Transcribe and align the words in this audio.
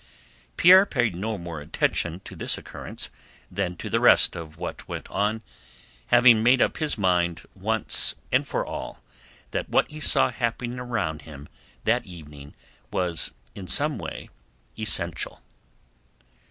Pierre 0.57 0.87
paid 0.87 1.15
no 1.15 1.37
more 1.37 1.61
attention 1.61 2.21
to 2.21 2.35
this 2.35 2.57
occurrence 2.57 3.11
than 3.51 3.77
to 3.77 3.87
the 3.87 3.99
rest 3.99 4.35
of 4.35 4.57
what 4.57 4.87
went 4.87 5.07
on, 5.11 5.43
having 6.07 6.41
made 6.41 6.59
up 6.59 6.77
his 6.77 6.97
mind 6.97 7.43
once 7.53 8.15
for 8.45 8.65
all 8.65 9.03
that 9.51 9.69
what 9.69 9.91
he 9.91 9.99
saw 9.99 10.31
happening 10.31 10.79
around 10.79 11.21
him 11.21 11.47
that 11.83 12.03
evening 12.07 12.55
was 12.91 13.31
in 13.53 13.67
some 13.67 13.99
way 13.99 14.31
essential. 14.75 15.39